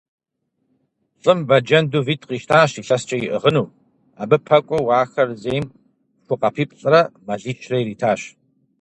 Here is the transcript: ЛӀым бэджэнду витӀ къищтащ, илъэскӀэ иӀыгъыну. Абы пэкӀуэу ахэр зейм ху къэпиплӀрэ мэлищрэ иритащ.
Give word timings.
ЛӀым 1.23 1.39
бэджэнду 1.47 2.05
витӀ 2.07 2.25
къищтащ, 2.27 2.71
илъэскӀэ 2.79 3.17
иӀыгъыну. 3.25 3.73
Абы 4.21 4.37
пэкӀуэу 4.47 4.89
ахэр 5.01 5.29
зейм 5.43 5.65
ху 6.25 6.35
къэпиплӀрэ 6.41 7.01
мэлищрэ 7.25 7.77
иритащ. 7.79 8.21